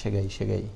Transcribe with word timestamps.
chega 0.00 0.18
aí, 0.18 0.30
chega 0.30 0.54
aí. 0.54 0.66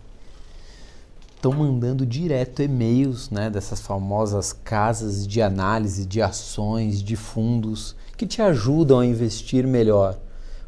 Estão 1.35 1.53
mandando 1.53 2.07
direto 2.07 2.63
e-mails 2.63 3.31
né, 3.31 3.51
dessas 3.51 3.81
famosas 3.81 4.53
casas 4.53 5.27
de 5.27 5.43
análise 5.43 6.07
de 6.07 6.23
ações, 6.23 7.03
de 7.03 7.17
fundos, 7.17 7.97
que 8.17 8.27
te 8.27 8.41
ajudam 8.41 9.01
a 9.01 9.07
investir 9.07 9.67
melhor. 9.67 10.17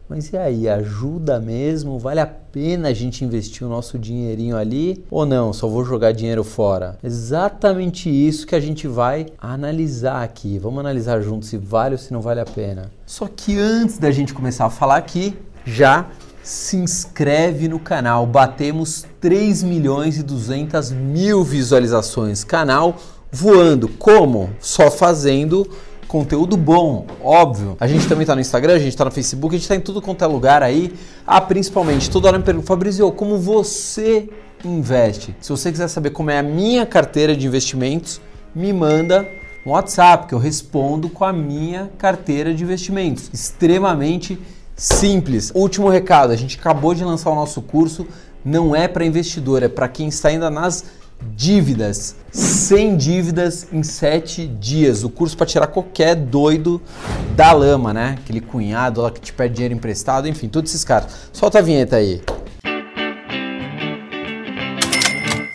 Mas 0.08 0.32
e 0.32 0.36
aí, 0.36 0.68
ajuda 0.68 1.40
mesmo? 1.40 1.98
Vale 1.98 2.20
a 2.20 2.26
pena 2.26 2.88
a 2.88 2.92
gente 2.92 3.24
investir 3.24 3.66
o 3.66 3.70
nosso 3.70 3.98
dinheirinho 3.98 4.56
ali 4.56 5.04
ou 5.10 5.26
não? 5.26 5.52
Só 5.52 5.66
vou 5.66 5.84
jogar 5.84 6.12
dinheiro 6.12 6.44
fora? 6.44 6.96
Exatamente 7.02 8.08
isso 8.08 8.46
que 8.46 8.54
a 8.54 8.60
gente 8.60 8.86
vai 8.86 9.26
analisar 9.40 10.22
aqui. 10.22 10.58
Vamos 10.58 10.78
analisar 10.78 11.20
juntos 11.20 11.48
se 11.48 11.56
vale 11.56 11.94
ou 11.94 11.98
se 11.98 12.12
não 12.12 12.20
vale 12.20 12.38
a 12.38 12.44
pena. 12.44 12.90
Só 13.04 13.26
que 13.26 13.58
antes 13.58 13.98
da 13.98 14.12
gente 14.12 14.32
começar 14.32 14.66
a 14.66 14.70
falar 14.70 14.96
aqui, 14.96 15.36
já 15.64 16.08
se 16.46 16.76
inscreve 16.76 17.66
no 17.66 17.80
canal. 17.80 18.24
Batemos 18.24 19.04
3 19.20 19.64
milhões 19.64 20.16
e 20.16 20.22
200 20.22 20.92
mil 20.92 21.42
visualizações. 21.42 22.44
Canal 22.44 22.96
voando. 23.32 23.88
Como? 23.88 24.50
Só 24.60 24.88
fazendo 24.88 25.68
conteúdo 26.06 26.56
bom, 26.56 27.04
óbvio. 27.20 27.76
A 27.80 27.88
gente 27.88 28.06
também 28.06 28.22
está 28.22 28.36
no 28.36 28.40
Instagram, 28.40 28.74
a 28.74 28.78
gente 28.78 28.90
está 28.90 29.04
no 29.04 29.10
Facebook, 29.10 29.56
a 29.56 29.58
gente 29.58 29.64
está 29.64 29.74
em 29.74 29.80
tudo 29.80 30.00
quanto 30.00 30.22
é 30.22 30.26
lugar 30.28 30.62
aí. 30.62 30.94
Ah, 31.26 31.40
principalmente, 31.40 32.08
toda 32.08 32.28
hora 32.28 32.38
me 32.38 32.44
pergunta, 32.44 32.68
Fabrizio, 32.68 33.10
como 33.10 33.36
você 33.38 34.28
investe? 34.64 35.34
Se 35.40 35.50
você 35.50 35.72
quiser 35.72 35.88
saber 35.88 36.10
como 36.10 36.30
é 36.30 36.38
a 36.38 36.44
minha 36.44 36.86
carteira 36.86 37.36
de 37.36 37.44
investimentos, 37.44 38.20
me 38.54 38.72
manda 38.72 39.28
um 39.66 39.72
WhatsApp 39.72 40.28
que 40.28 40.34
eu 40.34 40.38
respondo 40.38 41.08
com 41.08 41.24
a 41.24 41.32
minha 41.32 41.90
carteira 41.98 42.54
de 42.54 42.62
investimentos. 42.62 43.28
Extremamente 43.34 44.38
simples. 44.76 45.50
Último 45.54 45.88
recado, 45.88 46.32
a 46.32 46.36
gente 46.36 46.58
acabou 46.58 46.94
de 46.94 47.02
lançar 47.02 47.30
o 47.30 47.34
nosso 47.34 47.62
curso, 47.62 48.06
não 48.44 48.76
é 48.76 48.86
para 48.86 49.04
investidor, 49.04 49.62
é 49.62 49.68
para 49.68 49.88
quem 49.88 50.08
está 50.08 50.28
ainda 50.28 50.50
nas 50.50 50.84
dívidas. 51.34 52.14
100 52.30 52.96
dívidas 52.96 53.66
em 53.72 53.82
7 53.82 54.46
dias. 54.46 55.02
O 55.02 55.08
curso 55.08 55.36
para 55.36 55.46
tirar 55.46 55.66
qualquer 55.68 56.14
doido 56.14 56.80
da 57.34 57.52
lama, 57.52 57.94
né? 57.94 58.16
Aquele 58.22 58.42
cunhado 58.42 59.00
lá 59.00 59.10
que 59.10 59.20
te 59.20 59.32
pede 59.32 59.54
dinheiro 59.54 59.74
emprestado, 59.74 60.28
enfim, 60.28 60.46
todos 60.46 60.70
esses 60.70 60.84
caras. 60.84 61.30
Solta 61.32 61.58
a 61.58 61.62
vinheta 61.62 61.96
aí. 61.96 62.20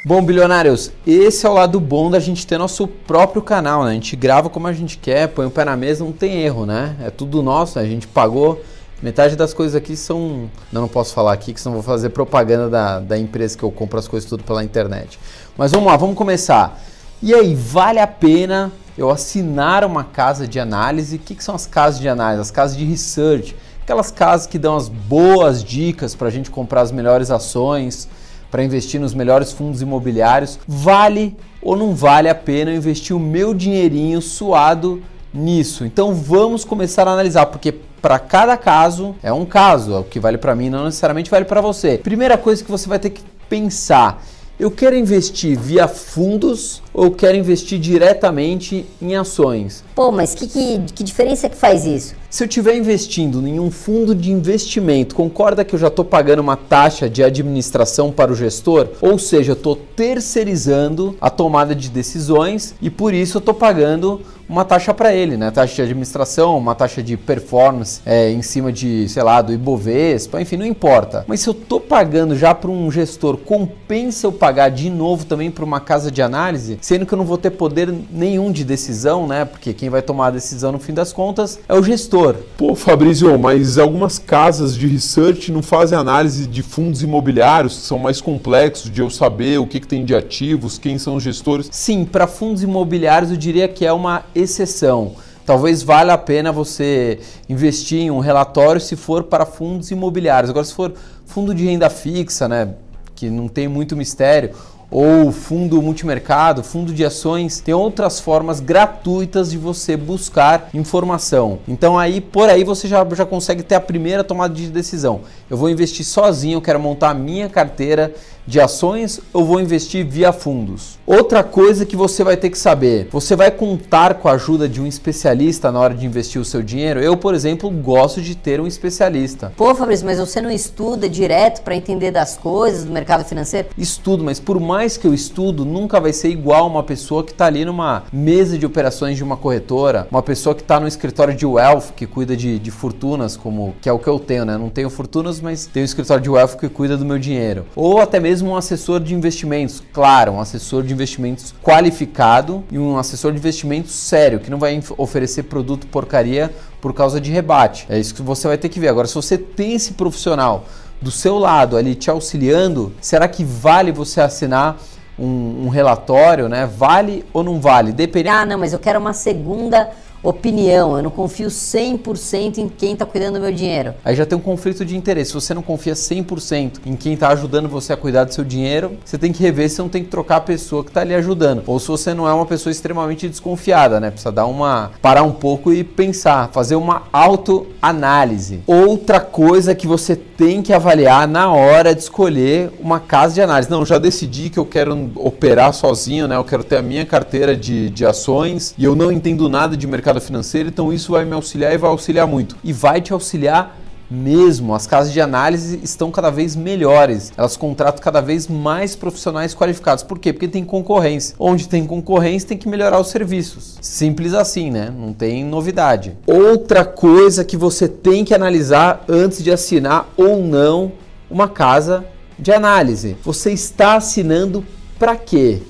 Bom, 0.04 0.22
bilionários, 0.22 0.92
esse 1.06 1.46
é 1.46 1.50
o 1.50 1.54
lado 1.54 1.80
bom 1.80 2.10
da 2.10 2.20
gente 2.20 2.46
ter 2.46 2.58
nosso 2.58 2.88
próprio 2.88 3.42
canal, 3.42 3.86
né? 3.86 3.92
A 3.92 3.94
gente 3.94 4.16
grava 4.16 4.50
como 4.50 4.68
a 4.68 4.74
gente 4.74 4.98
quer, 4.98 5.28
põe 5.28 5.46
o 5.46 5.52
pé 5.52 5.64
na 5.64 5.78
mesa, 5.78 6.04
não 6.04 6.12
tem 6.12 6.42
erro, 6.42 6.66
né? 6.66 6.98
É 7.02 7.10
tudo 7.10 7.42
nosso, 7.44 7.80
a 7.80 7.86
gente 7.86 8.08
pagou 8.08 8.62
Metade 9.02 9.36
das 9.36 9.54
coisas 9.54 9.76
aqui 9.76 9.96
são. 9.96 10.50
Não, 10.72 10.82
não 10.82 10.88
posso 10.88 11.14
falar 11.14 11.34
aqui, 11.34 11.54
que 11.54 11.60
senão 11.60 11.74
vou 11.74 11.84
fazer 11.84 12.10
propaganda 12.10 12.70
da, 12.70 13.00
da 13.00 13.18
empresa 13.18 13.58
que 13.58 13.64
eu 13.64 13.72
compro 13.72 13.98
as 13.98 14.08
coisas 14.08 14.30
tudo 14.30 14.44
pela 14.44 14.64
internet. 14.64 15.20
Mas 15.58 15.72
vamos 15.72 15.88
lá, 15.88 15.98
vamos 15.98 16.16
começar. 16.16 16.80
E 17.22 17.34
aí, 17.34 17.56
vale 17.56 18.00
a 18.00 18.06
pena 18.06 18.72
eu 18.96 19.10
assinar 19.10 19.84
uma 19.84 20.04
casa 20.04 20.48
de 20.48 20.60
análise? 20.60 21.16
O 21.16 21.20
que, 21.20 21.34
que 21.34 21.44
são 21.44 21.56
as 21.56 21.66
casas 21.66 22.00
de 22.00 22.08
análise? 22.08 22.42
As 22.42 22.52
casas 22.52 22.78
de 22.78 22.86
research. 22.86 23.56
Aquelas 23.82 24.12
casas 24.12 24.46
que 24.46 24.60
dão 24.60 24.76
as 24.76 24.88
boas 24.88 25.64
dicas 25.64 26.14
para 26.14 26.28
a 26.28 26.32
gente 26.32 26.52
comprar 26.52 26.82
as 26.82 26.92
melhores 26.92 27.32
ações, 27.32 28.08
para 28.52 28.64
investir 28.64 29.02
nos 29.02 29.16
melhores 29.16 29.52
fundos 29.52 29.82
imobiliários. 29.82 30.60
Vale 30.68 31.36
ou 31.60 31.76
não 31.76 31.96
vale 31.96 32.30
a 32.30 32.36
pena 32.36 32.70
eu 32.70 32.78
investir 32.78 33.16
o 33.16 33.20
meu 33.20 33.54
dinheirinho 33.54 34.22
suado 34.22 35.02
nisso? 35.34 35.86
Então 35.86 36.14
vamos 36.14 36.64
começar 36.66 37.08
a 37.08 37.12
analisar, 37.12 37.46
porque 37.48 37.72
para 38.02 38.20
cada 38.20 38.58
caso 38.58 39.16
é 39.22 39.32
um 39.32 39.46
caso, 39.46 40.00
o 40.00 40.04
que 40.04 40.20
vale 40.20 40.38
para 40.38 40.56
mim 40.56 40.70
não 40.70 40.86
necessariamente 40.86 41.30
vale 41.30 41.46
para 41.46 41.62
você. 41.62 41.98
Primeira 41.98 42.38
coisa 42.38 42.64
que 42.64 42.72
você 42.72 42.88
vai 42.88 43.00
ter 43.00 43.12
que 43.12 43.22
pensar 43.50 44.24
eu 44.62 44.70
quero 44.70 44.96
investir 44.96 45.58
via 45.58 45.88
fundos 45.88 46.84
ou 46.94 47.10
quero 47.10 47.36
investir 47.36 47.80
diretamente 47.80 48.86
em 49.02 49.16
ações? 49.16 49.84
Pô, 50.02 50.12
mas 50.12 50.34
que, 50.34 50.48
que, 50.48 50.80
que 50.96 51.04
diferença 51.04 51.48
que 51.48 51.56
faz 51.56 51.86
isso? 51.86 52.16
Se 52.28 52.42
eu 52.42 52.48
estiver 52.48 52.76
investindo 52.76 53.48
em 53.48 53.60
um 53.60 53.70
fundo 53.70 54.16
de 54.16 54.32
investimento, 54.32 55.14
concorda 55.14 55.64
que 55.64 55.76
eu 55.76 55.80
já 55.80 55.90
estou 55.90 56.04
pagando 56.04 56.40
uma 56.40 56.58
taxa 56.58 57.08
de 57.08 57.24
administração 57.24 58.12
para 58.12 58.32
o 58.32 58.36
gestor? 58.36 58.88
Ou 59.00 59.20
seja, 59.20 59.52
eu 59.52 59.56
estou 59.56 59.76
terceirizando 59.76 61.16
a 61.22 61.30
tomada 61.30 61.76
de 61.76 61.88
decisões 61.88 62.74
e 62.82 62.90
por 62.90 63.14
isso 63.14 63.38
eu 63.38 63.40
estou 63.40 63.54
pagando 63.54 64.22
uma 64.52 64.66
taxa 64.66 64.94
para 64.94 65.14
ele, 65.14 65.38
né? 65.38 65.50
Taxa 65.50 65.76
de 65.76 65.82
administração, 65.84 66.58
uma 66.58 66.76
taxa 66.76 67.02
de 67.02 67.16
performance 67.16 68.02
é, 68.06 68.30
em 68.30 68.42
cima 68.42 68.72
de, 68.72 69.08
sei 69.08 69.24
lá, 69.24 69.42
do 69.42 69.54
Ibovespa, 69.54 70.42
enfim, 70.42 70.58
não 70.58 70.66
importa. 70.66 71.24
Mas 71.26 71.40
se 71.40 71.48
eu 71.48 71.54
tô 71.54 71.80
pagando 71.80 72.36
já 72.36 72.54
para 72.54 72.70
um 72.70 72.92
gestor, 72.92 73.38
compensa 73.38 74.28
eu 74.28 74.32
pagar 74.32 74.70
de 74.70 74.90
novo 74.90 75.26
também 75.26 75.50
para 75.50 75.64
uma 75.64 75.80
casa 75.80 76.12
de 76.12 76.22
análise, 76.22 76.78
sendo 76.82 77.06
que 77.06 77.14
eu 77.14 77.18
não 77.18 77.24
vou 77.24 77.38
ter 77.38 77.52
poder 77.52 77.94
nenhum 78.12 78.52
de 78.52 78.66
decisão, 78.66 79.26
né? 79.26 79.46
Porque 79.46 79.74
quem 79.74 79.90
vai 79.92 80.02
tomar 80.02 80.28
a 80.28 80.32
decisão 80.32 80.72
no 80.72 80.80
fim 80.80 80.94
das 80.94 81.14
contas 81.14 81.60
é 81.68 81.74
o 81.74 81.84
gestor. 81.84 82.36
Pô, 82.58 82.74
Fabrício, 82.76 83.38
mas 83.38 83.78
algumas 83.78 84.18
casas 84.18 84.76
de 84.76 84.88
research 84.88 85.52
não 85.52 85.62
fazem 85.62 85.98
análise 85.98 86.48
de 86.48 86.64
fundos 86.64 87.04
imobiliários 87.04 87.78
que 87.78 87.84
são 87.84 88.00
mais 88.00 88.20
complexos 88.22 88.90
de 88.90 89.02
eu 89.02 89.10
saber 89.10 89.60
o 89.60 89.68
que, 89.68 89.80
que 89.80 89.88
tem 89.88 90.04
de 90.04 90.16
ativos, 90.16 90.78
quem 90.78 90.98
são 90.98 91.16
os 91.16 91.24
gestores? 91.24 91.70
Sim, 91.72 92.06
para 92.06 92.26
fundos 92.26 92.64
imobiliários 92.64 93.30
eu 93.30 93.38
diria 93.38 93.68
que 93.68 93.86
é 93.86 93.94
uma 93.94 94.24
exceção. 94.34 95.14
Talvez 95.46 95.84
valha 95.84 96.14
a 96.14 96.18
pena 96.18 96.52
você 96.52 97.20
investir 97.50 98.00
em 98.00 98.12
um 98.12 98.20
relatório 98.20 98.80
se 98.80 98.96
for 98.96 99.24
para 99.24 99.46
fundos 99.46 99.92
imobiliários. 99.92 100.50
Agora, 100.50 100.66
se 100.66 100.74
for 100.74 100.94
fundo 101.26 101.54
de 101.54 101.66
renda 101.66 101.90
fixa, 101.90 102.48
né, 102.48 102.76
que 103.16 103.30
não 103.30 103.48
tem 103.48 103.68
muito 103.68 103.96
mistério, 103.96 104.52
ou 104.92 105.32
fundo 105.32 105.82
multimercado, 105.82 106.62
fundo 106.62 106.94
de 106.94 107.06
ações, 107.06 107.62
tem 107.62 107.74
outras 107.74 108.20
formas 108.20 108.60
gratuitas 108.60 109.50
de 109.50 109.58
você 109.58 109.96
buscar 109.96 110.70
informação. 110.74 111.60
Então 111.66 111.98
aí 111.98 112.20
por 112.20 112.50
aí 112.50 112.66
você 112.66 112.90
já, 112.90 113.08
já 113.16 113.26
consegue 113.26 113.64
ter 113.64 113.76
a 113.76 113.80
primeira 113.80 114.22
tomada 114.22 114.54
de 114.54 114.68
decisão. 114.68 115.22
Eu 115.50 115.56
vou 115.56 115.70
investir 115.70 116.06
sozinho, 116.06 116.58
eu 116.58 116.62
quero 116.62 116.80
montar 116.80 117.12
a 117.12 117.14
minha 117.14 117.48
carteira 117.48 118.14
de 118.46 118.60
ações 118.60 119.20
ou 119.34 119.46
vou 119.46 119.60
investir 119.60 120.06
via 120.06 120.32
fundos? 120.32 121.00
Outra 121.06 121.44
coisa 121.44 121.86
que 121.86 121.96
você 121.96 122.24
vai 122.24 122.38
ter 122.38 122.50
que 122.50 122.58
saber: 122.58 123.08
você 123.12 123.36
vai 123.36 123.52
contar 123.52 124.16
com 124.16 124.28
a 124.28 124.34
ajuda 124.34 124.68
de 124.68 124.82
um 124.82 124.88
especialista 124.88 125.72
na 125.72 125.80
hora 125.80 125.94
de 125.94 126.06
investir 126.06 126.40
o 126.40 126.46
seu 126.46 126.62
dinheiro? 126.62 127.00
Eu, 127.00 127.18
por 127.18 127.34
exemplo, 127.34 127.70
gosto 127.70 128.22
de 128.22 128.36
ter 128.36 128.60
um 128.60 128.68
especialista. 128.68 129.52
Pô, 129.56 129.74
Fabrício, 129.76 130.06
mas 130.06 130.20
você 130.20 130.42
não 130.42 130.50
estuda 130.50 131.10
direto 131.10 131.62
para 131.62 131.76
entender 131.76 132.12
das 132.12 132.38
coisas 132.38 132.86
do 132.86 132.92
mercado 132.92 133.26
financeiro? 133.26 133.70
Estudo, 133.78 134.24
mas 134.24 134.40
por 134.40 134.60
mais 134.60 134.98
que 134.98 135.06
eu 135.06 135.14
estudo, 135.14 135.66
nunca 135.66 136.00
vai 136.00 136.14
ser 136.14 136.30
igual 136.30 136.68
uma 136.68 136.84
pessoa 136.84 137.24
que 137.24 137.32
está 137.32 137.46
ali 137.46 137.66
numa 137.66 138.04
mesa 138.12 138.58
de 138.58 138.66
operações 138.66 139.18
de 139.18 139.24
uma 139.24 139.38
corretora, 139.38 140.08
uma 140.10 140.24
pessoa 140.24 140.56
que 140.56 140.62
está 140.62 140.80
no 140.80 140.88
escritório 140.88 141.36
de 141.36 141.46
wealth 141.46 141.92
que 141.96 142.08
cuida 142.08 142.36
de, 142.36 142.58
de 142.58 142.72
fortunas, 142.72 143.36
como 143.36 143.76
que 143.82 143.90
é 143.90 143.92
o 143.92 144.00
que 144.00 144.08
eu 144.08 144.20
tenho, 144.20 144.46
né? 144.46 144.58
Não 144.58 144.70
tenho 144.70 144.90
fortunas, 144.90 145.42
mas 145.42 145.66
tenho 145.66 145.84
um 145.84 145.86
escritório 145.86 146.24
de 146.24 146.30
wealth 146.30 146.58
que 146.58 146.70
cuida 146.70 146.98
do 146.98 147.06
meu 147.06 147.20
dinheiro. 147.20 147.66
Ou 147.76 148.00
até 148.00 148.20
mesmo 148.20 148.31
mesmo 148.32 148.52
um 148.52 148.56
assessor 148.56 149.02
de 149.02 149.14
investimentos, 149.14 149.84
claro, 149.92 150.32
um 150.32 150.40
assessor 150.40 150.84
de 150.84 150.94
investimentos 150.94 151.54
qualificado 151.62 152.64
e 152.72 152.80
um 152.80 152.98
assessor 152.98 153.34
de 153.34 153.38
investimentos 153.38 153.92
sério, 153.92 154.40
que 154.40 154.50
não 154.50 154.58
vai 154.58 154.82
oferecer 154.98 155.44
produto 155.44 155.86
porcaria 155.88 156.50
por 156.80 156.94
causa 156.94 157.20
de 157.20 157.30
rebate. 157.30 157.86
É 157.90 158.00
isso 158.00 158.16
que 158.16 158.22
você 158.22 158.48
vai 158.48 158.58
ter 158.58 158.70
que 158.70 158.80
ver. 158.80 158.88
Agora, 158.88 159.06
se 159.06 159.16
você 159.16 159.38
tem 159.38 159.74
esse 159.74 159.96
profissional 159.96 160.64
do 161.02 161.12
seu 161.12 161.38
lado 161.38 161.76
ali 161.76 161.94
te 161.94 162.10
auxiliando, 162.10 162.94
será 163.02 163.28
que 163.28 163.44
vale 163.44 163.92
você 163.92 164.22
assinar 164.22 164.78
um, 165.20 165.66
um 165.66 165.68
relatório, 165.68 166.48
né? 166.48 166.66
Vale 166.66 167.26
ou 167.34 167.44
não 167.44 167.60
vale? 167.60 167.92
Depende. 167.92 168.30
Ah, 168.30 168.46
não, 168.46 168.58
mas 168.58 168.72
eu 168.72 168.80
quero 168.80 168.98
uma 168.98 169.12
segunda 169.12 169.92
opinião, 170.24 170.98
eu 170.98 171.04
não 171.04 171.12
confio 171.12 171.48
100% 171.48 172.58
em 172.58 172.70
quem 172.70 172.94
está 172.94 173.06
cuidando 173.06 173.36
do 173.36 173.42
meu 173.42 173.52
dinheiro. 173.52 173.94
Aí 174.04 174.16
já 174.16 174.26
tem 174.26 174.38
um 174.38 174.42
conflito 174.42 174.86
de 174.86 174.96
interesse. 174.96 175.30
Se 175.30 175.34
você 175.34 175.54
não 175.54 175.62
confia 175.62 175.94
100% 175.94 176.80
em 176.86 176.96
quem 176.96 177.14
está 177.14 177.30
ajudando 177.30 177.68
você 177.68 177.94
a 177.94 177.98
cuidar 177.98 178.26
do 178.26 178.34
seu 178.34 178.44
dinheiro, 178.44 178.98
você 179.04 179.18
tem 179.18 179.32
que 179.32 179.42
rever 179.42 179.70
se 179.70 179.80
não 179.80 179.90
tem 179.90 180.04
que 180.04 180.10
trocar 180.10 180.38
a 180.38 180.42
pessoa 180.42 180.84
que 180.84 180.90
está 180.90 181.02
ali 181.02 181.14
ajudando. 181.16 181.64
Ou 181.66 181.80
se 181.80 181.88
você 181.88 182.14
não 182.14 182.28
é 182.28 182.34
uma 182.34 182.46
pessoa 182.46 182.72
extremamente 182.72 183.28
desconfiada, 183.28 184.00
né? 184.00 184.12
Precisa 184.12 184.32
dar 184.32 184.46
uma 184.46 184.92
parar 185.02 185.24
um 185.24 185.32
pouco 185.32 185.74
e 185.74 185.84
pensar, 185.84 186.50
fazer 186.52 186.76
uma 186.76 187.04
autoanálise. 187.12 188.62
Outra 188.68 189.20
coisa 189.20 189.74
que 189.74 189.88
você 189.88 190.16
tem 190.16 190.62
que 190.62 190.74
avaliar 190.74 191.28
na 191.28 191.52
hora 191.52 191.94
de 191.94 192.02
escolher 192.02 192.72
uma 192.80 193.00
casa 193.00 193.36
de 193.36 193.42
análise. 193.42 193.70
Não, 193.70 193.86
já 193.86 193.98
decidi 193.98 194.50
que 194.50 194.58
eu 194.58 194.66
quero 194.66 195.12
operar 195.16 195.74
sozinho, 195.74 196.28
né? 196.28 196.36
Eu 196.36 196.44
quero 196.44 196.64
ter 196.64 196.78
a 196.78 196.82
minha 196.82 197.06
carteira 197.06 197.56
de, 197.56 197.90
de 197.90 198.06
ações 198.06 198.74
e 198.78 198.84
eu 198.84 198.96
não 198.96 199.12
entendo 199.12 199.48
nada 199.48 199.78
de 199.78 199.86
mercado 199.86 200.11
mercado 200.12 200.22
financeiro, 200.22 200.70
então 200.70 200.92
isso 200.92 201.12
vai 201.12 201.24
me 201.26 201.34
auxiliar 201.34 201.74
e 201.74 201.78
vai 201.78 201.90
auxiliar 201.90 202.28
muito. 202.28 202.58
E 202.64 202.74
vai 202.74 203.02
te 203.02 203.14
auxiliar 203.14 203.78
mesmo. 204.10 204.76
As 204.76 204.86
casas 204.86 205.14
de 205.14 205.22
análise 205.22 205.80
estão 205.82 206.12
cada 206.12 206.30
vez 206.30 206.56
melhores. 206.56 207.32
Elas 207.38 207.56
contratam 207.56 208.04
cada 208.04 208.20
vez 208.20 208.48
mais 208.48 208.96
profissionais 208.96 209.56
qualificados. 209.56 210.04
Por 210.04 210.20
quê? 210.20 210.34
Porque 210.34 210.50
tem 210.50 210.66
concorrência. 210.66 211.36
Onde 211.40 211.70
tem 211.70 211.86
concorrência, 211.86 212.50
tem 212.50 212.58
que 212.58 212.68
melhorar 212.68 213.00
os 213.00 213.08
serviços. 213.08 213.78
Simples 213.80 214.34
assim, 214.34 214.70
né? 214.70 214.94
Não 214.96 215.14
tem 215.14 215.46
novidade. 215.46 216.18
Outra 216.28 216.84
coisa 216.84 217.46
que 217.46 217.56
você 217.56 217.88
tem 217.88 218.26
que 218.26 218.34
analisar 218.34 219.06
antes 219.08 219.42
de 219.42 219.52
assinar 219.52 220.10
ou 220.18 220.44
não 220.44 220.92
uma 221.30 221.48
casa 221.48 222.04
de 222.38 222.52
análise. 222.52 223.16
Você 223.24 223.52
está 223.54 223.96
assinando 223.96 224.66
para 225.00 225.16
quê? 225.16 225.62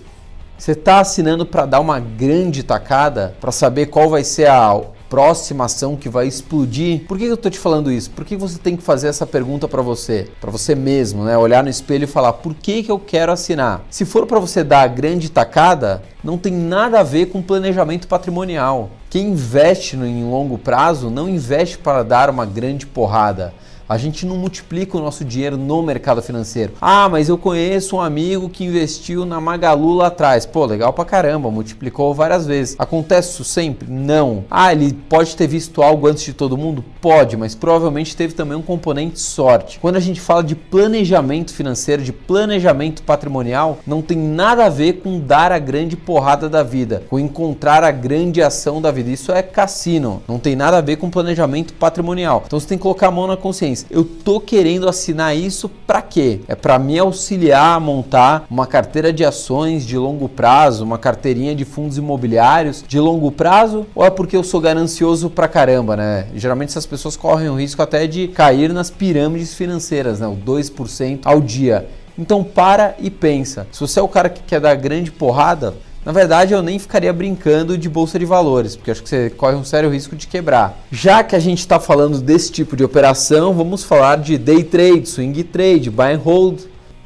Você 0.61 0.73
está 0.73 0.99
assinando 0.99 1.43
para 1.43 1.65
dar 1.65 1.79
uma 1.79 1.99
grande 1.99 2.61
tacada, 2.61 3.35
para 3.41 3.51
saber 3.51 3.87
qual 3.87 4.11
vai 4.11 4.23
ser 4.23 4.47
a 4.47 4.79
próxima 5.09 5.65
ação 5.65 5.95
que 5.95 6.07
vai 6.07 6.27
explodir. 6.27 7.01
Por 7.07 7.17
que 7.17 7.23
eu 7.23 7.33
estou 7.33 7.49
te 7.49 7.57
falando 7.57 7.91
isso? 7.91 8.11
Por 8.11 8.23
que 8.23 8.35
você 8.35 8.59
tem 8.59 8.77
que 8.77 8.83
fazer 8.83 9.07
essa 9.07 9.25
pergunta 9.25 9.67
para 9.67 9.81
você, 9.81 10.29
para 10.39 10.51
você 10.51 10.75
mesmo, 10.75 11.23
né? 11.23 11.35
Olhar 11.35 11.63
no 11.63 11.69
espelho 11.71 12.03
e 12.03 12.07
falar: 12.07 12.33
por 12.33 12.53
que, 12.53 12.83
que 12.83 12.91
eu 12.91 12.99
quero 12.99 13.31
assinar? 13.31 13.81
Se 13.89 14.05
for 14.05 14.27
para 14.27 14.37
você 14.37 14.63
dar 14.63 14.83
a 14.83 14.87
grande 14.87 15.31
tacada, 15.31 16.03
não 16.23 16.37
tem 16.37 16.53
nada 16.53 16.99
a 16.99 17.03
ver 17.03 17.31
com 17.31 17.41
planejamento 17.41 18.07
patrimonial. 18.07 18.91
Quem 19.09 19.29
investe 19.29 19.95
em 19.95 20.29
longo 20.29 20.59
prazo 20.59 21.09
não 21.09 21.27
investe 21.27 21.79
para 21.79 22.03
dar 22.03 22.29
uma 22.29 22.45
grande 22.45 22.85
porrada. 22.85 23.51
A 23.91 23.97
gente 23.97 24.25
não 24.25 24.38
multiplica 24.38 24.97
o 24.97 25.01
nosso 25.01 25.25
dinheiro 25.25 25.57
no 25.57 25.83
mercado 25.83 26.21
financeiro. 26.21 26.71
Ah, 26.79 27.09
mas 27.09 27.27
eu 27.27 27.38
conheço 27.38 27.97
um 27.97 28.01
amigo 28.01 28.47
que 28.47 28.63
investiu 28.63 29.25
na 29.25 29.41
Magalu 29.41 29.95
lá 29.95 30.07
atrás. 30.07 30.45
Pô, 30.45 30.63
legal 30.65 30.93
pra 30.93 31.03
caramba, 31.03 31.51
multiplicou 31.51 32.13
várias 32.13 32.47
vezes. 32.47 32.73
Acontece 32.79 33.31
isso 33.31 33.43
sempre? 33.43 33.91
Não. 33.91 34.45
Ah, 34.49 34.71
ele 34.71 34.93
pode 34.93 35.35
ter 35.35 35.45
visto 35.45 35.81
algo 35.81 36.07
antes 36.07 36.23
de 36.23 36.31
todo 36.31 36.57
mundo? 36.57 36.85
Pode, 37.01 37.35
mas 37.35 37.53
provavelmente 37.53 38.15
teve 38.15 38.33
também 38.33 38.57
um 38.57 38.61
componente 38.61 39.19
sorte. 39.19 39.77
Quando 39.77 39.97
a 39.97 39.99
gente 39.99 40.21
fala 40.21 40.41
de 40.41 40.55
planejamento 40.55 41.53
financeiro, 41.53 42.01
de 42.01 42.13
planejamento 42.13 43.03
patrimonial, 43.03 43.79
não 43.85 44.01
tem 44.01 44.17
nada 44.17 44.67
a 44.67 44.69
ver 44.69 45.01
com 45.01 45.19
dar 45.19 45.51
a 45.51 45.59
grande 45.59 45.97
porrada 45.97 46.47
da 46.47 46.63
vida, 46.63 47.03
com 47.09 47.19
encontrar 47.19 47.83
a 47.83 47.91
grande 47.91 48.41
ação 48.41 48.81
da 48.81 48.89
vida. 48.89 49.09
Isso 49.09 49.33
é 49.33 49.43
cassino, 49.43 50.23
não 50.29 50.39
tem 50.39 50.55
nada 50.55 50.77
a 50.77 50.81
ver 50.81 50.95
com 50.95 51.09
planejamento 51.09 51.73
patrimonial. 51.73 52.43
Então 52.47 52.57
você 52.57 52.67
tem 52.67 52.77
que 52.77 52.83
colocar 52.83 53.09
a 53.09 53.11
mão 53.11 53.27
na 53.27 53.35
consciência 53.35 53.80
eu 53.89 54.03
tô 54.03 54.39
querendo 54.39 54.87
assinar 54.87 55.35
isso 55.35 55.69
para 55.69 56.01
quê? 56.01 56.41
É 56.47 56.55
para 56.55 56.77
me 56.77 56.97
auxiliar 56.99 57.77
a 57.77 57.79
montar 57.79 58.45
uma 58.49 58.67
carteira 58.67 59.11
de 59.11 59.23
ações 59.25 59.85
de 59.85 59.97
longo 59.97 60.27
prazo, 60.29 60.83
uma 60.83 60.97
carteirinha 60.97 61.55
de 61.55 61.65
fundos 61.65 61.97
imobiliários 61.97 62.83
de 62.87 62.99
longo 62.99 63.31
prazo, 63.31 63.85
ou 63.95 64.05
é 64.05 64.09
porque 64.09 64.35
eu 64.35 64.43
sou 64.43 64.59
ganancioso 64.59 65.29
pra 65.29 65.47
caramba, 65.47 65.95
né? 65.95 66.27
Geralmente 66.35 66.69
essas 66.69 66.85
pessoas 66.85 67.15
correm 67.15 67.49
o 67.49 67.55
risco 67.55 67.81
até 67.81 68.07
de 68.07 68.27
cair 68.27 68.73
nas 68.73 68.89
pirâmides 68.89 69.53
financeiras, 69.53 70.19
né? 70.19 70.27
O 70.27 70.35
2% 70.35 71.21
ao 71.23 71.39
dia. 71.41 71.87
Então 72.17 72.43
para 72.43 72.95
e 72.99 73.09
pensa. 73.09 73.67
Se 73.71 73.79
você 73.79 73.99
é 73.99 74.03
o 74.03 74.07
cara 74.07 74.29
que 74.29 74.41
quer 74.43 74.59
dar 74.59 74.75
grande 74.75 75.11
porrada, 75.11 75.73
na 76.03 76.12
verdade, 76.12 76.53
eu 76.53 76.63
nem 76.63 76.80
ficaria 76.80 77.13
brincando 77.13 77.77
de 77.77 77.88
bolsa 77.88 78.18
de 78.18 78.25
valores, 78.25 78.75
porque 78.75 78.89
acho 78.89 79.03
que 79.03 79.09
você 79.09 79.30
corre 79.30 79.56
um 79.56 79.63
sério 79.63 79.89
risco 79.89 80.15
de 80.15 80.25
quebrar. 80.25 80.80
Já 80.92 81.24
que 81.24 81.36
a 81.36 81.39
gente 81.39 81.59
está 81.59 81.80
falando 81.80 82.19
desse 82.19 82.51
tipo 82.51 82.75
de 82.75 82.83
operação, 82.83 83.53
vamos 83.53 83.83
falar 83.83 84.18
de 84.18 84.38
day 84.38 84.63
trade, 84.63 85.07
swing 85.07 85.44
trade, 85.44 85.92
buy 85.92 86.13
and 86.13 86.18
hold, 86.18 86.62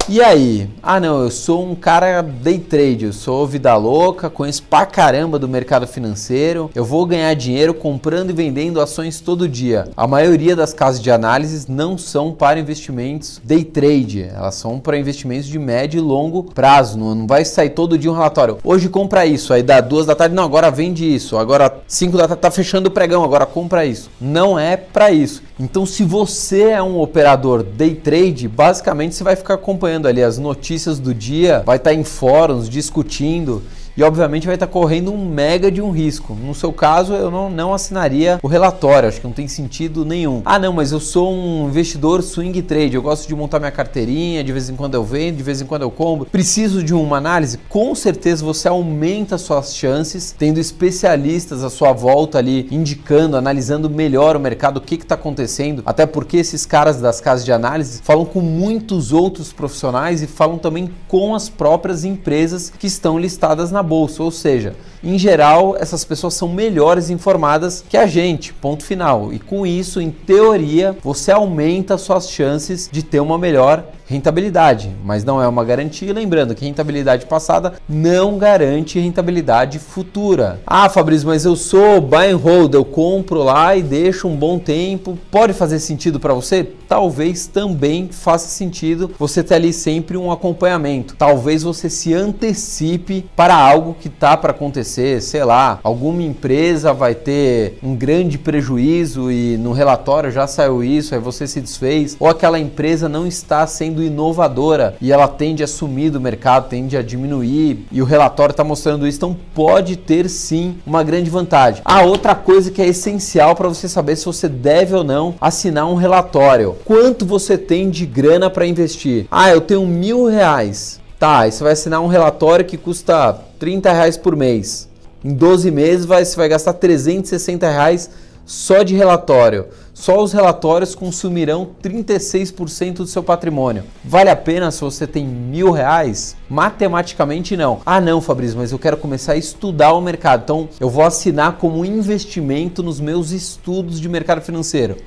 e 0.08 0.22
aí? 0.22 0.70
Ah, 0.84 1.00
não, 1.00 1.24
eu 1.24 1.32
sou 1.32 1.66
um 1.66 1.74
cara 1.74 2.22
day 2.22 2.60
trade, 2.60 3.06
eu 3.06 3.14
sou 3.14 3.48
vida 3.48 3.76
louca, 3.76 4.30
conheço 4.30 4.62
pra 4.62 4.86
caramba 4.86 5.40
do 5.40 5.48
mercado 5.48 5.88
financeiro, 5.88 6.70
eu 6.76 6.86
vou 6.86 7.08
ganhar 7.08 7.34
dinheiro 7.34 7.74
comprando 7.74 8.30
e 8.30 8.34
vendendo 8.34 8.80
ações 8.80 9.20
todo 9.20 9.50
dia. 9.50 9.88
A 9.98 10.06
maioria 10.06 10.56
das 10.56 10.74
casas 10.74 11.02
de 11.02 11.10
análise 11.10 11.72
não 11.72 11.98
são 11.98 12.32
para 12.32 12.60
investimentos 12.60 13.42
day 13.44 13.64
trade, 13.64 14.30
elas 14.32 14.54
são 14.56 14.80
para 14.80 14.98
investimentos 15.00 15.48
de 15.48 15.58
médio 15.58 15.98
e 15.98 16.02
longo 16.02 16.44
prazo, 16.44 17.00
não, 17.00 17.16
não 17.16 17.28
vai 17.28 17.44
sair 17.44 17.72
todo 17.72 17.98
dia 17.98 18.12
um 18.12 18.16
relatório. 18.16 18.60
Hoje 18.64 18.90
compra 18.90 19.26
isso, 19.26 19.54
aí 19.54 19.64
dá 19.64 19.82
duas 19.82 20.06
da 20.06 20.14
tarde, 20.14 20.36
não, 20.36 20.44
agora 20.44 20.70
vende 20.70 21.04
isso, 21.04 21.36
agora 21.36 21.80
cinco 21.88 22.16
da 22.16 22.28
tarde 22.28 22.42
tá 22.42 22.52
fechando 22.52 22.90
o 22.90 22.92
pregão, 22.92 23.24
agora 23.24 23.46
compra 23.46 23.86
isso. 23.86 24.12
Não 24.22 24.60
é 24.60 24.78
para 24.78 25.10
isso. 25.12 25.42
Então, 25.60 25.86
se 25.86 26.04
você 26.04 26.72
é 26.72 26.84
um 26.84 27.00
operador 27.00 27.64
day 27.64 27.96
trade, 27.96 28.48
basicamente 28.48 29.16
você 29.16 29.24
vai 29.24 29.38
ficar 29.38 29.54
acompanhando 29.54 29.95
ali 30.04 30.22
as 30.22 30.38
notícias 30.38 31.00
do 31.00 31.14
dia, 31.14 31.64
vai 31.66 31.78
estar 31.78 31.94
em 31.94 32.04
fóruns 32.04 32.68
discutindo 32.68 33.62
e 33.98 34.04
obviamente 34.04 34.46
vai 34.46 34.56
estar 34.56 34.68
correndo 34.68 35.14
um 35.14 35.26
mega 35.30 35.72
de 35.72 35.82
um 35.82 35.90
risco. 35.92 36.34
No 36.36 36.54
seu 36.54 36.74
caso, 36.74 37.14
eu 37.14 37.32
não, 37.32 37.50
não 37.50 37.74
assinaria 37.74 38.40
o 38.44 38.48
relatório, 38.48 39.08
acho 39.08 39.22
que 39.22 39.28
não 39.28 39.34
tem 39.34 39.48
sentido 39.48 40.04
nenhum. 40.04 40.42
Ah, 40.44 40.60
não, 40.60 40.74
mas 40.74 40.92
eu 40.92 41.00
sou 41.00 41.34
um 41.34 41.68
investidor 41.68 42.22
swing 42.22 42.62
trade, 42.62 42.96
eu 42.96 43.02
gosto 43.02 43.28
de 43.28 43.36
montar 43.36 43.60
minha 43.60 43.72
carteirinha, 43.72 44.44
de 44.44 44.52
vez 44.52 44.70
em 44.70 44.76
quando 44.76 44.96
eu 44.96 45.04
vendo, 45.04 45.38
de 45.38 45.44
vez 45.44 45.62
em 45.62 45.66
quando 45.66 45.84
eu 45.84 45.92
compro. 45.92 46.30
Preciso 46.30 46.84
de 46.84 46.94
uma 46.94 47.18
análise? 47.18 47.58
Com 47.70 47.96
certeza 47.96 48.44
você 48.44 48.68
aumenta 48.68 49.38
suas 49.38 49.74
chances 49.76 50.36
tendo 50.38 50.60
especialistas 50.60 51.64
à 51.64 51.70
sua 51.70 51.94
volta 51.94 52.38
ali 52.38 52.68
indicando, 52.72 53.38
analisando 53.38 53.90
melhor 53.90 54.36
o 54.36 54.40
mercado, 54.40 54.78
o 54.78 54.82
que 54.82 54.96
está 54.96 55.16
acontecendo. 55.16 55.84
Até 55.86 56.06
porque 56.06 56.38
esses 56.38 56.66
caras 56.66 57.00
das 57.00 57.22
casas 57.22 57.46
de 57.46 57.52
análise 57.52 58.02
falam 58.04 58.26
com 58.26 58.42
muitos 58.42 59.14
outros 59.14 59.54
profissionais 59.54 60.22
e 60.22 60.28
falam 60.28 60.58
também 60.58 60.90
com 61.08 61.34
as 61.34 61.48
próprias 61.48 62.04
empresas 62.04 62.72
que 62.78 62.88
estão 62.88 63.18
listadas 63.18 63.72
na 63.72 63.85
bolsa, 63.86 64.22
ou 64.22 64.32
seja, 64.32 64.76
em 65.04 65.20
geral, 65.20 65.78
essas 65.80 66.04
pessoas 66.04 66.34
são 66.34 66.50
melhores 66.50 67.12
informadas 67.12 67.86
que 67.88 67.96
a 67.96 68.08
gente, 68.08 68.52
ponto 68.54 68.84
final. 68.84 69.32
E 69.32 69.38
com 69.38 69.66
isso, 69.66 70.02
em 70.02 70.10
teoria, 70.10 70.98
você 71.04 71.32
aumenta 71.32 71.98
suas 71.98 72.28
chances 72.30 72.90
de 72.92 73.04
ter 73.04 73.20
uma 73.20 73.38
melhor 73.38 73.86
rentabilidade, 74.08 74.92
mas 75.04 75.24
não 75.24 75.42
é 75.42 75.48
uma 75.48 75.64
garantia. 75.64 76.14
Lembrando 76.14 76.56
que 76.56 76.66
rentabilidade 76.66 77.26
passada 77.26 77.74
não 77.88 78.38
garante 78.38 79.00
rentabilidade 79.00 79.80
futura. 79.80 80.60
Ah, 80.66 80.90
Fabrício, 80.90 81.28
mas 81.28 81.46
eu 81.46 81.56
sou 81.56 82.00
buy 82.00 82.32
and 82.32 82.38
hold, 82.38 82.74
eu 82.74 82.86
compro 82.86 83.44
lá 83.44 83.76
e 83.76 83.82
deixo 83.82 84.28
um 84.28 84.36
bom 84.36 84.60
tempo. 84.60 85.18
Pode 85.32 85.54
fazer 85.54 85.80
sentido 85.80 86.20
para 86.20 86.34
você? 86.34 86.64
Talvez 86.88 87.48
também 87.48 88.10
faça 88.12 88.48
sentido 88.48 89.12
você 89.18 89.44
ter 89.44 89.56
ali 89.56 89.74
sempre 89.74 90.18
um 90.18 90.32
acompanhamento. 90.32 91.16
Talvez 91.18 91.64
você 91.64 91.90
se 91.90 92.14
antecipe 92.14 93.26
para 93.36 93.56
algo 93.56 93.96
que 94.00 94.08
está 94.08 94.38
para 94.38 94.52
acontecer, 94.52 95.22
sei 95.22 95.44
lá, 95.44 95.80
alguma 95.84 96.22
empresa 96.22 96.94
vai 96.94 97.16
ter 97.16 97.80
um 97.82 97.96
grande 97.96 98.38
prejuízo 98.38 99.32
e 99.32 99.58
no 99.58 99.72
relatório 99.72 100.32
já 100.32 100.46
saiu 100.48 100.84
isso, 100.84 101.16
aí 101.16 101.22
você 101.22 101.48
se 101.48 101.60
desfez, 101.60 102.16
ou 102.20 102.28
aquela 102.28 102.60
empresa 102.60 103.10
não 103.10 103.26
está 103.26 103.66
sendo 103.66 103.95
sendo 103.96 104.04
inovadora 104.04 104.96
e 105.00 105.12
ela 105.12 105.28
tende 105.28 105.64
a 105.64 105.68
sumir 105.68 106.12
do 106.12 106.20
mercado, 106.20 106.68
tende 106.68 106.98
a 106.98 107.02
diminuir 107.02 107.86
e 107.92 108.02
o 108.02 108.06
relatório 108.06 108.52
está 108.52 108.64
mostrando 108.64 109.08
isso, 109.08 109.18
então 109.18 109.38
pode 109.54 109.96
ter 109.96 110.30
sim 110.30 110.78
uma 110.86 111.02
grande 111.02 111.30
vantagem. 111.30 111.82
A 111.86 112.02
outra 112.02 112.36
coisa 112.36 112.70
que 112.70 112.82
é 112.82 112.88
essencial 112.88 113.56
para 113.56 113.70
você 113.70 113.88
saber 113.88 114.18
se 114.18 114.26
você 114.26 114.50
deve 114.50 114.94
ou 114.94 115.04
não 115.04 115.36
assinar 115.40 115.88
um 115.88 115.96
relatório: 115.96 116.76
quanto 116.84 117.26
você 117.26 117.58
tem 117.58 117.90
de 117.90 118.06
grana 118.06 118.50
para 118.50 118.68
investir? 118.68 119.28
Ah, 119.32 119.50
eu 119.50 119.62
tenho 119.62 119.86
mil 119.86 120.26
reais. 120.28 121.00
Tá, 121.18 121.40
aí 121.40 121.52
você 121.52 121.64
vai 121.64 121.74
assinar 121.74 122.02
um 122.02 122.08
relatório 122.08 122.66
que 122.66 122.78
custa 122.78 123.40
30 123.58 123.92
reais 123.92 124.18
por 124.18 124.36
mês. 124.36 124.90
Em 125.24 125.34
12 125.34 125.72
meses 125.72 126.06
você 126.06 126.36
vai 126.36 126.50
gastar 126.50 126.74
360 126.74 127.70
reais 127.70 128.10
só 128.46 128.84
de 128.84 128.96
relatório. 128.96 129.68
Só 129.94 130.22
os 130.22 130.34
relatórios 130.34 130.94
consumirão 130.94 131.70
36% 131.82 132.96
do 132.96 133.08
seu 133.08 133.24
patrimônio. 133.24 133.84
Vale 134.04 134.30
a 134.30 134.36
pena 134.36 134.70
se 134.70 134.82
você 134.82 135.08
tem 135.08 135.26
mil 135.26 135.72
reais? 135.72 136.36
Matematicamente 136.50 137.58
não. 137.58 137.82
Ah 137.86 138.00
não, 138.00 138.22
Fabrício, 138.22 138.58
mas 138.58 138.72
eu 138.72 138.78
quero 138.78 138.98
começar 138.98 139.34
a 139.34 139.38
estudar 139.38 139.94
o 139.94 140.02
mercado. 140.02 140.42
Então 140.44 140.70
eu 140.80 140.90
vou 140.90 141.04
assinar 141.04 141.58
como 141.58 141.86
investimento 141.86 142.84
nos 142.84 143.00
meus 143.00 143.32
estudos 143.32 144.00
de 144.00 144.08
mercado 144.10 144.42
financeiro. 144.42 144.98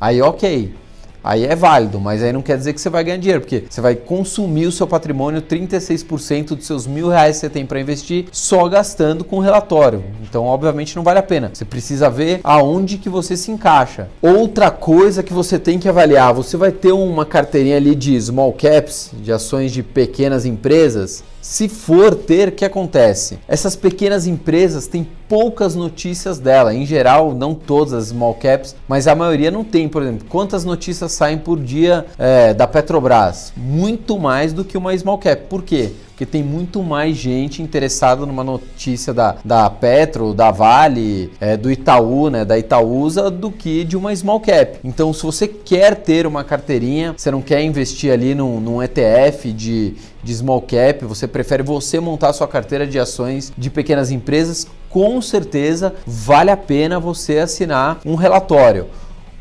Aí 0.00 0.22
ok. 0.22 0.74
Aí 1.22 1.44
é 1.44 1.54
válido, 1.54 2.00
mas 2.00 2.22
aí 2.22 2.32
não 2.32 2.42
quer 2.42 2.56
dizer 2.56 2.72
que 2.72 2.80
você 2.80 2.88
vai 2.88 3.04
ganhar 3.04 3.18
dinheiro, 3.18 3.40
porque 3.40 3.64
você 3.68 3.80
vai 3.80 3.94
consumir 3.94 4.66
o 4.66 4.72
seu 4.72 4.86
patrimônio, 4.86 5.42
36% 5.42 6.56
dos 6.56 6.66
seus 6.66 6.86
mil 6.86 7.08
reais 7.08 7.36
que 7.36 7.40
você 7.40 7.50
tem 7.50 7.66
para 7.66 7.80
investir, 7.80 8.26
só 8.32 8.68
gastando 8.68 9.24
com 9.24 9.38
relatório. 9.38 10.02
Então, 10.22 10.44
obviamente, 10.44 10.96
não 10.96 11.02
vale 11.02 11.18
a 11.18 11.22
pena. 11.22 11.50
Você 11.52 11.64
precisa 11.64 12.08
ver 12.08 12.40
aonde 12.42 12.98
que 12.98 13.08
você 13.08 13.36
se 13.36 13.50
encaixa. 13.50 14.08
Outra 14.22 14.70
coisa 14.70 15.22
que 15.22 15.32
você 15.32 15.58
tem 15.58 15.78
que 15.78 15.88
avaliar, 15.88 16.32
você 16.32 16.56
vai 16.56 16.72
ter 16.72 16.92
uma 16.92 17.26
carteirinha 17.26 17.76
ali 17.76 17.94
de 17.94 18.20
small 18.20 18.52
caps, 18.52 19.10
de 19.12 19.32
ações 19.32 19.72
de 19.72 19.82
pequenas 19.82 20.46
empresas, 20.46 21.24
se 21.40 21.68
for 21.68 22.14
ter, 22.14 22.48
o 22.48 22.52
que 22.52 22.64
acontece? 22.66 23.38
Essas 23.48 23.74
pequenas 23.74 24.26
empresas 24.26 24.86
têm 24.86 25.08
poucas 25.26 25.74
notícias 25.74 26.38
dela. 26.38 26.74
Em 26.74 26.84
geral, 26.84 27.34
não 27.34 27.54
todas 27.54 27.94
as 27.94 28.08
small 28.08 28.34
caps, 28.34 28.76
mas 28.86 29.06
a 29.06 29.14
maioria 29.14 29.50
não 29.50 29.64
tem. 29.64 29.88
Por 29.88 30.02
exemplo, 30.02 30.26
quantas 30.28 30.64
notícias 30.64 31.09
saem 31.10 31.38
por 31.38 31.58
dia 31.58 32.06
é, 32.18 32.54
da 32.54 32.66
Petrobras? 32.66 33.52
Muito 33.56 34.18
mais 34.18 34.52
do 34.52 34.64
que 34.64 34.78
uma 34.78 34.96
small 34.96 35.18
cap. 35.18 35.44
Por 35.48 35.62
quê? 35.62 35.92
porque 36.20 36.26
tem 36.30 36.42
muito 36.42 36.82
mais 36.82 37.16
gente 37.16 37.62
interessada 37.62 38.26
numa 38.26 38.44
notícia 38.44 39.14
da, 39.14 39.36
da 39.42 39.70
Petro, 39.70 40.34
da 40.34 40.50
Vale, 40.50 41.32
é, 41.40 41.56
do 41.56 41.70
Itaú, 41.70 42.28
né, 42.28 42.44
da 42.44 42.58
Itaúsa, 42.58 43.30
do 43.30 43.50
que 43.50 43.84
de 43.84 43.96
uma 43.96 44.14
small 44.14 44.38
cap. 44.38 44.78
Então, 44.84 45.14
se 45.14 45.22
você 45.22 45.48
quer 45.48 45.96
ter 45.96 46.26
uma 46.26 46.44
carteirinha, 46.44 47.14
você 47.16 47.30
não 47.30 47.40
quer 47.40 47.62
investir 47.62 48.12
ali 48.12 48.34
num, 48.34 48.60
num 48.60 48.82
ETF 48.82 49.50
de, 49.50 49.94
de 50.22 50.34
small 50.34 50.60
cap, 50.60 51.06
você 51.06 51.26
prefere 51.26 51.62
você 51.62 51.98
montar 51.98 52.34
sua 52.34 52.46
carteira 52.46 52.86
de 52.86 52.98
ações 52.98 53.50
de 53.56 53.70
pequenas 53.70 54.10
empresas, 54.10 54.66
com 54.90 55.22
certeza 55.22 55.94
vale 56.06 56.50
a 56.50 56.56
pena 56.56 57.00
você 57.00 57.38
assinar 57.38 57.98
um 58.04 58.14
relatório. 58.14 58.88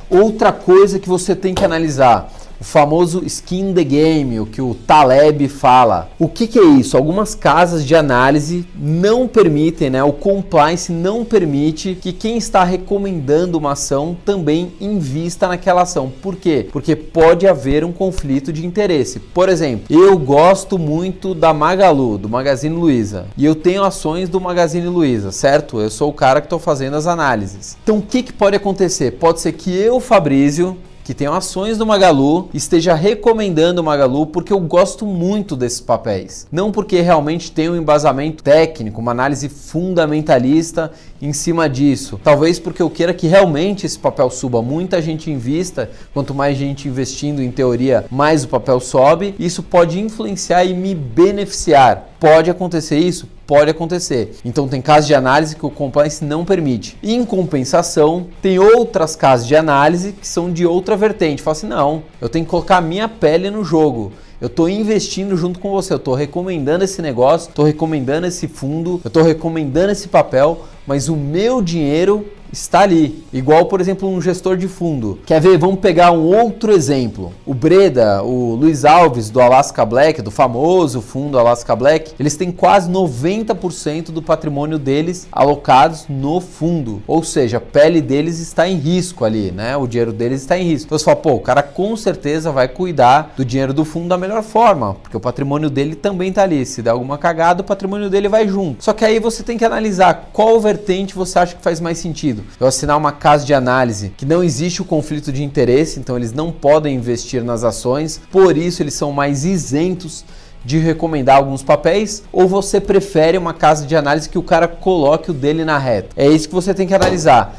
Outra 0.10 0.52
coisa 0.52 0.98
que 0.98 1.08
você 1.08 1.36
tem 1.36 1.54
que 1.54 1.64
analisar 1.64 2.32
o 2.60 2.64
famoso 2.64 3.24
skin 3.26 3.74
the 3.74 3.84
game, 3.84 4.40
o 4.40 4.46
que 4.46 4.62
o 4.62 4.76
Taleb 4.76 5.48
fala. 5.48 6.10
O 6.20 6.28
que, 6.28 6.46
que 6.46 6.60
é 6.60 6.64
isso? 6.64 6.98
Algumas 6.98 7.34
casas 7.34 7.86
de 7.86 7.96
análise 7.96 8.68
não 8.76 9.28
permitem, 9.28 9.90
né? 9.90 10.04
O 10.04 10.12
compliance 10.12 10.92
não 10.92 11.24
permite 11.24 11.96
que 11.96 12.12
quem 12.12 12.38
está 12.38 12.64
recomendando 12.64 13.58
uma 13.58 13.72
ação 13.72 14.18
também 14.26 14.74
invista 14.82 15.48
naquela 15.48 15.84
ação. 15.84 16.12
Por 16.22 16.36
quê? 16.36 16.68
Porque 16.72 16.96
pode 16.96 17.48
haver 17.48 17.86
um 17.86 17.92
conflito 17.92 18.52
de 18.52 18.66
interesse. 18.66 19.20
Por 19.20 19.48
exemplo, 19.48 19.86
eu 19.90 20.18
gosto 20.18 20.78
muito 20.78 21.34
da 21.34 21.54
Magalu, 21.54 22.18
do 22.18 22.28
Magazine 22.28 22.76
Luiza, 22.76 23.28
e 23.38 23.46
eu 23.46 23.56
tenho 23.56 23.84
ações 23.84 24.28
do 24.28 24.42
Magazine 24.42 24.88
Luiza, 24.88 25.32
certo? 25.32 25.80
Eu 25.80 25.90
sou 25.90 26.10
o 26.10 26.14
cara 26.14 26.42
que 26.42 26.48
estou 26.48 26.60
fazendo 26.60 26.96
as 26.96 27.08
análises. 27.08 27.78
Então, 27.84 27.98
o 27.98 28.02
que, 28.02 28.24
que 28.24 28.34
pode 28.34 28.56
acontecer? 28.56 29.12
Pode 29.12 29.40
ser 29.40 29.54
que 29.54 29.76
eu, 29.76 30.00
Fabrício, 30.00 30.78
que 31.10 31.16
tem 31.16 31.26
ações 31.26 31.76
do 31.76 31.88
Magalu 31.88 32.50
esteja 32.54 32.94
recomendando 32.94 33.82
o 33.82 33.84
Magalu 33.84 34.28
porque 34.28 34.54
eu 34.54 34.60
gosto 34.60 35.08
muito 35.08 35.56
desses 35.56 35.82
papéis. 35.82 36.46
Não 36.52 36.72
porque 36.72 37.02
realmente 37.02 37.52
tem 37.52 37.68
um 37.68 37.76
embasamento 37.76 38.44
técnico, 38.44 39.02
uma 39.02 39.10
análise 39.10 39.50
fundamentalista 39.50 40.92
em 41.22 41.34
cima 41.34 41.70
disso. 41.70 42.20
Talvez 42.24 42.60
porque 42.60 42.82
eu 42.82 42.90
queira 42.90 43.14
que 43.14 43.28
realmente 43.28 43.86
esse 43.86 43.98
papel 43.98 44.30
suba, 44.30 44.62
muita 44.62 45.02
gente 45.02 45.30
invista, 45.32 45.90
quanto 46.14 46.34
mais 46.34 46.58
gente 46.58 46.88
investindo 46.88 47.42
em 47.42 47.52
teoria, 47.52 48.06
mais 48.10 48.44
o 48.44 48.48
papel 48.48 48.80
sobe. 48.80 49.36
Isso 49.40 49.64
pode 49.64 50.00
influenciar 50.00 50.64
e 50.66 50.74
me 50.74 50.96
beneficiar. 50.96 52.10
Pode 52.20 52.50
acontecer 52.50 52.98
isso? 52.98 53.28
Pode 53.48 53.72
acontecer. 53.72 54.36
Então 54.46 54.68
tem 54.68 54.82
casos 54.82 55.08
de 55.08 55.16
análise 55.16 55.56
que 55.56 55.66
o 55.66 55.70
compliance 55.70 56.24
não 56.24 56.46
permite. 56.46 56.98
Em 57.02 57.26
compensação, 57.26 58.28
tem 58.42 58.60
outras 58.60 59.16
casas 59.16 59.48
de 59.48 59.56
análise 59.56 60.12
que 60.12 60.28
são 60.28 60.52
de 60.52 60.66
outra 60.66 60.96
vertente. 60.96 61.42
Fala 61.42 61.58
assim, 61.58 61.68
não, 61.68 62.04
eu 62.22 62.30
tenho 62.30 62.46
que 62.46 62.52
colocar 62.52 62.78
a 62.78 62.82
minha 62.82 63.08
pele 63.08 63.50
no 63.50 63.64
jogo. 63.64 64.12
Eu 64.42 64.48
estou 64.48 64.70
investindo 64.70 65.36
junto 65.36 65.60
com 65.60 65.70
você, 65.70 65.92
eu 65.92 65.98
estou 65.98 66.14
recomendando 66.14 66.86
esse 66.86 67.02
negócio, 67.02 67.50
estou 67.50 67.66
recomendando 67.66 68.26
esse 68.26 68.48
fundo, 68.48 69.02
eu 69.04 69.10
estou 69.10 69.22
recomendando 69.22 69.92
esse 69.92 70.08
papel, 70.08 70.64
mas 70.88 71.10
o 71.10 71.16
meu 71.16 71.62
dinheiro 71.62 72.26
está 72.52 72.82
ali. 72.82 73.24
Igual, 73.32 73.66
por 73.66 73.80
exemplo, 73.80 74.10
um 74.10 74.22
gestor 74.22 74.58
de 74.58 74.68
fundo. 74.68 75.20
Quer 75.26 75.40
ver? 75.42 75.58
Vamos 75.58 75.80
pegar 75.80 76.12
um 76.12 76.24
outro 76.24 76.72
exemplo. 76.72 77.32
O 77.46 77.54
Breda, 77.54 78.24
o 78.24 78.56
Luiz 78.56 78.86
Alves 78.86 79.30
do 79.30 79.42
Alaska 79.42 79.86
Black, 79.86 80.22
do 80.22 80.32
famoso 80.32 81.02
fundo 81.02 81.38
Alaska 81.38 81.76
Black, 81.76 82.14
eles 82.20 82.36
têm 82.36 82.52
quase 82.52 82.90
90% 82.90 84.12
do 84.12 84.22
patrimônio 84.22 84.80
deles 84.80 85.28
alocados 85.32 86.06
no 86.10 86.40
fundo. 86.42 87.02
Ou 87.08 87.24
seja, 87.24 87.58
a 87.58 87.62
pele 87.62 88.02
deles 88.02 88.40
está 88.40 88.68
em 88.68 88.76
risco 88.76 89.26
ali, 89.26 89.52
né? 89.52 89.78
O 89.78 89.88
dinheiro 89.88 90.12
deles 90.14 90.42
está 90.42 90.58
em 90.58 90.64
risco. 90.64 90.88
Então 90.88 90.98
você 90.98 91.06
fala, 91.06 91.18
pô, 91.18 91.34
o 91.34 91.40
cara 91.40 91.62
com 91.62 91.96
certeza 91.96 92.52
vai 92.52 92.68
cuidar 92.68 93.34
do 93.36 93.46
dinheiro 93.46 93.74
do 93.74 93.86
fundo 93.86 94.08
da 94.08 94.18
melhor 94.18 94.44
forma, 94.44 94.96
porque 94.96 95.16
o 95.16 95.20
patrimônio 95.20 95.70
dele 95.70 95.96
também 95.96 96.30
está 96.30 96.44
ali. 96.44 96.66
Se 96.66 96.82
der 96.82 96.92
alguma 96.92 97.18
cagada, 97.18 97.62
o 97.62 97.66
patrimônio 97.66 98.10
dele 98.10 98.28
vai 98.28 98.48
junto. 98.48 98.84
Só 98.84 98.94
que 98.94 99.06
aí 99.06 99.20
você 99.20 99.44
tem 99.44 99.58
que 99.58 99.66
analisar 99.66 100.30
qual 100.34 100.60
vertente 100.60 101.16
você 101.16 101.40
acha 101.40 101.56
que 101.56 101.62
faz 101.62 101.80
mais 101.80 101.98
sentido 101.98 102.39
sentido. 102.40 102.58
Eu 102.60 102.68
assinar 102.68 102.98
uma 102.98 103.12
casa 103.12 103.46
de 103.46 103.54
análise 103.54 104.14
que 104.18 104.26
não 104.26 104.44
existe 104.44 104.82
o 104.82 104.86
conflito 104.86 105.32
de 105.32 105.44
interesse, 105.44 106.00
então 106.00 106.16
eles 106.16 106.32
não 106.32 106.52
podem 106.52 106.96
investir 106.96 107.44
nas 107.44 107.64
ações, 107.64 108.20
por 108.32 108.58
isso 108.58 108.82
eles 108.82 108.94
são 108.94 109.12
mais 109.12 109.46
isentos 109.46 110.26
de 110.64 110.78
recomendar 110.78 111.38
alguns 111.38 111.64
papéis, 111.64 112.24
ou 112.34 112.48
você 112.48 112.82
prefere 112.82 113.38
uma 113.38 113.54
casa 113.54 113.86
de 113.86 113.96
análise 113.96 114.28
que 114.28 114.38
o 114.38 114.44
cara 114.44 114.68
coloque 114.68 115.32
o 115.32 115.34
dele 115.34 115.64
na 115.64 115.78
reta? 115.78 116.10
É 116.18 116.28
isso 116.28 116.50
que 116.50 116.56
você 116.56 116.74
tem 116.74 116.86
que 116.86 116.94
analisar. 116.94 117.58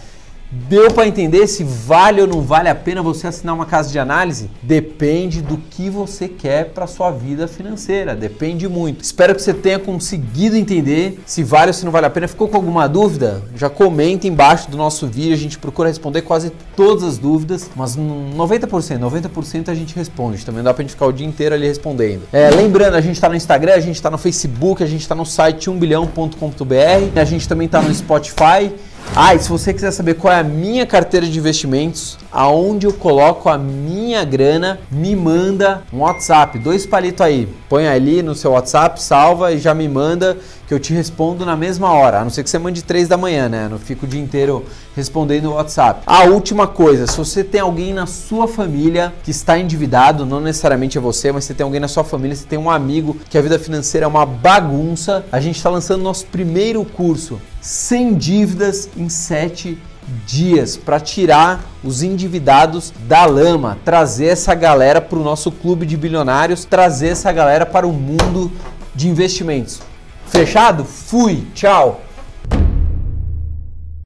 Deu 0.53 0.91
para 0.91 1.07
entender 1.07 1.47
se 1.47 1.63
vale 1.63 2.21
ou 2.21 2.27
não 2.27 2.41
vale 2.43 2.69
a 2.69 2.75
pena 2.75 3.01
você 3.01 3.29
assinar 3.29 3.55
uma 3.55 3.67
casa 3.67 3.89
de 3.91 4.01
análise? 4.01 4.51
Depende 4.61 5.41
do 5.41 5.57
que 5.57 5.89
você 5.89 6.27
quer 6.27 6.71
para 6.71 6.89
sua 6.89 7.13
vida 7.13 7.47
financeira, 7.47 8.17
depende 8.17 8.67
muito. 8.69 9.05
Espero 9.05 9.33
que 9.33 9.41
você 9.41 9.55
tenha 9.55 9.79
conseguido 9.79 10.57
entender 10.57 11.21
se 11.25 11.45
vale 11.45 11.69
ou 11.69 11.73
se 11.73 11.85
não 11.85 11.93
vale 11.93 12.07
a 12.07 12.11
pena. 12.11 12.27
Ficou 12.27 12.49
com 12.49 12.57
alguma 12.57 12.89
dúvida? 12.89 13.43
Já 13.55 13.71
comenta 13.71 14.27
embaixo 14.27 14.69
do 14.69 14.77
nosso 14.77 15.07
vídeo, 15.07 15.35
a 15.35 15.39
gente 15.39 15.57
procura 15.57 15.89
responder 15.89 16.23
quase 16.23 16.51
todas 16.75 17.05
as 17.05 17.17
dúvidas, 17.17 17.71
mas 17.77 17.97
90%, 17.97 18.99
90% 18.99 19.69
a 19.69 19.75
gente 19.75 19.95
responde. 19.95 20.45
Também 20.45 20.65
dá 20.65 20.75
para 20.75 20.83
gente 20.83 20.95
ficar 20.95 21.07
o 21.07 21.13
dia 21.13 21.27
inteiro 21.27 21.55
ali 21.55 21.69
respondendo. 21.69 22.23
É, 22.33 22.51
lembrando, 22.51 22.97
a 22.97 23.01
gente 23.01 23.15
está 23.15 23.29
no 23.29 23.37
Instagram, 23.37 23.75
a 23.75 23.81
gente 23.81 23.95
está 23.95 24.11
no 24.11 24.19
Facebook, 24.19 24.83
a 24.83 24.87
gente 24.87 25.03
está 25.03 25.15
no 25.15 25.25
site 25.25 25.71
1bilhão.com.br, 25.71 27.21
a 27.21 27.25
gente 27.25 27.49
também 27.49 27.67
está 27.67 27.81
no 27.81 27.95
Spotify. 27.95 28.73
Ah, 29.15 29.35
e 29.35 29.41
se 29.41 29.49
você 29.49 29.75
quiser 29.75 29.91
saber 29.91 30.15
qual 30.15 30.33
é 30.33 30.39
a 30.39 30.45
minha 30.45 30.87
carteira 30.87 31.27
de 31.27 31.37
investimentos, 31.37 32.17
aonde 32.31 32.87
eu 32.87 32.93
coloco 32.93 33.49
a 33.49 33.59
minha 33.59 34.25
grana, 34.25 34.79
me 34.89 35.17
manda 35.17 35.83
um 35.93 35.99
WhatsApp, 35.99 36.57
dois 36.61 36.87
palitos 36.87 37.21
aí. 37.21 37.49
Põe 37.69 37.89
ali 37.89 38.23
no 38.23 38.37
seu 38.37 38.53
WhatsApp, 38.53 39.03
salva 39.03 39.53
e 39.53 39.59
já 39.59 39.75
me 39.75 39.89
manda 39.89 40.39
que 40.71 40.75
eu 40.75 40.79
te 40.79 40.95
respondo 40.95 41.45
na 41.45 41.57
mesma 41.57 41.91
hora. 41.91 42.21
A 42.21 42.23
não 42.23 42.31
ser 42.31 42.45
que 42.45 42.49
você 42.49 42.57
mande 42.57 42.85
três 42.85 43.09
da 43.09 43.17
manhã, 43.17 43.49
né? 43.49 43.67
Não 43.69 43.77
fico 43.77 44.07
o 44.07 44.09
dia 44.09 44.21
inteiro 44.21 44.65
respondendo 44.95 45.47
o 45.47 45.55
WhatsApp. 45.55 46.05
A 46.07 46.23
última 46.27 46.69
coisa, 46.69 47.09
se 47.09 47.19
você 47.19 47.43
tem 47.43 47.61
alguém 47.61 47.93
na 47.93 48.07
sua 48.07 48.47
família 48.47 49.13
que 49.25 49.33
está 49.33 49.59
endividado, 49.59 50.25
não 50.25 50.39
necessariamente 50.41 50.97
é 50.97 51.01
você, 51.01 51.33
mas 51.33 51.43
você 51.43 51.55
tem 51.55 51.65
alguém 51.65 51.81
na 51.81 51.89
sua 51.89 52.05
família, 52.05 52.37
você 52.37 52.47
tem 52.47 52.57
um 52.57 52.71
amigo 52.71 53.17
que 53.29 53.37
a 53.37 53.43
vida 53.43 53.59
financeira 53.59 54.05
é 54.05 54.09
uma 54.09 54.25
bagunça, 54.25 55.25
a 55.33 55.41
gente 55.41 55.57
está 55.57 55.69
lançando 55.69 56.05
nosso 56.05 56.27
primeiro 56.27 56.85
curso 56.85 57.41
sem 57.61 58.15
dívidas 58.15 58.89
em 58.97 59.09
7 59.09 59.77
dias 60.25 60.77
para 60.77 61.01
tirar 61.01 61.65
os 61.83 62.01
endividados 62.01 62.93
da 63.09 63.25
lama, 63.25 63.77
trazer 63.85 64.27
essa 64.27 64.55
galera 64.55 65.01
para 65.01 65.19
o 65.19 65.25
nosso 65.25 65.51
clube 65.51 65.85
de 65.85 65.97
bilionários, 65.97 66.65
trazer 66.65 67.09
essa 67.09 67.33
galera 67.33 67.67
para 67.67 67.89
o 67.89 67.93
mundo 67.93 68.53
de 68.95 69.09
investimentos. 69.09 69.90
Fechado? 70.31 70.85
Fui, 70.85 71.47
tchau! 71.55 72.01